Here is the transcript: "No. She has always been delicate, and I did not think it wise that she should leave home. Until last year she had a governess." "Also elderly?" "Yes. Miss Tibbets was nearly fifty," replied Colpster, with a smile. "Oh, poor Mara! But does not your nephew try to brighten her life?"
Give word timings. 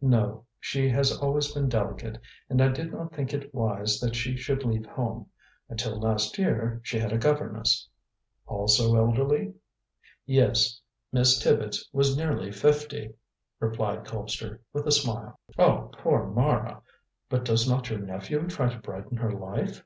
"No. 0.00 0.46
She 0.60 0.88
has 0.90 1.10
always 1.10 1.50
been 1.52 1.68
delicate, 1.68 2.20
and 2.48 2.62
I 2.62 2.68
did 2.68 2.92
not 2.92 3.12
think 3.12 3.34
it 3.34 3.52
wise 3.52 3.98
that 3.98 4.14
she 4.14 4.36
should 4.36 4.64
leave 4.64 4.86
home. 4.86 5.28
Until 5.68 5.98
last 5.98 6.38
year 6.38 6.80
she 6.84 7.00
had 7.00 7.12
a 7.12 7.18
governess." 7.18 7.88
"Also 8.46 8.94
elderly?" 8.94 9.54
"Yes. 10.24 10.80
Miss 11.10 11.36
Tibbets 11.42 11.84
was 11.92 12.16
nearly 12.16 12.52
fifty," 12.52 13.14
replied 13.58 14.04
Colpster, 14.04 14.60
with 14.72 14.86
a 14.86 14.92
smile. 14.92 15.40
"Oh, 15.58 15.90
poor 15.94 16.28
Mara! 16.28 16.80
But 17.28 17.44
does 17.44 17.68
not 17.68 17.90
your 17.90 17.98
nephew 17.98 18.46
try 18.46 18.68
to 18.72 18.78
brighten 18.78 19.16
her 19.16 19.32
life?" 19.32 19.84